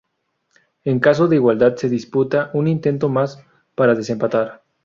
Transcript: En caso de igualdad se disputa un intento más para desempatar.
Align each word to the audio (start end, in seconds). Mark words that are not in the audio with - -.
En 0.83 0.99
caso 0.99 1.27
de 1.27 1.35
igualdad 1.35 1.75
se 1.75 1.87
disputa 1.87 2.49
un 2.55 2.67
intento 2.67 3.07
más 3.07 3.39
para 3.75 3.93
desempatar. 3.93 4.63